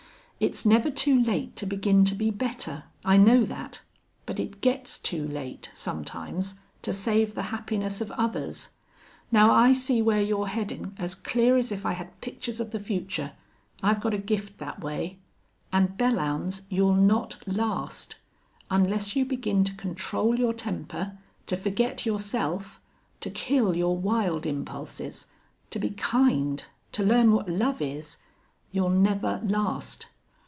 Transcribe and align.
It's 0.43 0.65
never 0.65 0.89
too 0.89 1.21
late 1.21 1.55
to 1.57 1.67
begin 1.67 2.03
to 2.05 2.15
be 2.15 2.31
better. 2.31 2.85
I 3.05 3.15
know 3.15 3.45
that. 3.45 3.81
But 4.25 4.39
it 4.39 4.59
gets 4.59 4.97
too 4.97 5.27
late, 5.27 5.69
sometimes, 5.75 6.55
to 6.81 6.91
save 6.91 7.35
the 7.35 7.43
happiness 7.53 8.01
of 8.01 8.09
others. 8.13 8.69
Now 9.31 9.53
I 9.53 9.73
see 9.73 10.01
where 10.01 10.19
you're 10.19 10.47
headin' 10.47 10.95
as 10.97 11.13
clear 11.13 11.57
as 11.57 11.71
if 11.71 11.85
I 11.85 11.91
had 11.91 12.19
pictures 12.21 12.59
of 12.59 12.71
the 12.71 12.79
future. 12.79 13.33
I've 13.83 14.01
got 14.01 14.15
a 14.15 14.17
gift 14.17 14.57
that 14.57 14.81
way.... 14.83 15.19
An', 15.71 15.89
Belllounds, 15.89 16.61
you'll 16.69 16.95
not 16.95 17.35
last. 17.47 18.15
Unless 18.71 19.15
you 19.15 19.25
begin 19.25 19.63
to 19.65 19.75
control 19.75 20.39
your 20.39 20.53
temper, 20.55 21.19
to 21.45 21.55
forget 21.55 22.03
yourself, 22.03 22.81
to 23.19 23.29
kill 23.29 23.75
your 23.77 23.95
wild 23.95 24.47
impulses, 24.47 25.27
to 25.69 25.77
be 25.77 25.91
kind, 25.91 26.65
to 26.93 27.03
learn 27.03 27.31
what 27.31 27.47
love 27.47 27.79
is 27.79 28.17
you'll 28.71 28.89
never 28.89 29.39
last!... 29.43 30.07